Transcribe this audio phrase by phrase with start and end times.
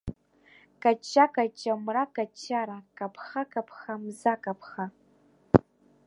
[0.83, 4.85] Каҷҷа-каҷҷа, мра каҷҷара, каԥха-каԥха, мза каԥха.